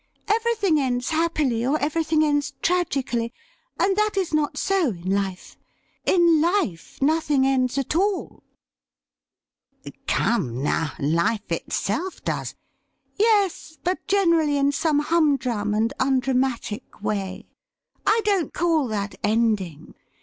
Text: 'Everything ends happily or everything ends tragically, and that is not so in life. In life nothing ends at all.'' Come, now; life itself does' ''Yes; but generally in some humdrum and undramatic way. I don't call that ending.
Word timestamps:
'Everything 0.35 0.79
ends 0.79 1.11
happily 1.11 1.63
or 1.63 1.77
everything 1.79 2.23
ends 2.25 2.53
tragically, 2.63 3.31
and 3.79 3.95
that 3.97 4.17
is 4.17 4.33
not 4.33 4.57
so 4.57 4.87
in 4.89 5.11
life. 5.11 5.59
In 6.07 6.41
life 6.41 6.99
nothing 7.03 7.45
ends 7.45 7.77
at 7.77 7.95
all.'' 7.95 8.41
Come, 10.07 10.63
now; 10.63 10.93
life 10.97 11.51
itself 11.51 12.23
does' 12.23 12.55
''Yes; 13.19 13.77
but 13.83 14.07
generally 14.07 14.57
in 14.57 14.71
some 14.71 14.97
humdrum 14.97 15.75
and 15.75 15.93
undramatic 15.99 17.03
way. 17.03 17.45
I 18.03 18.21
don't 18.25 18.55
call 18.55 18.87
that 18.87 19.13
ending. 19.23 19.93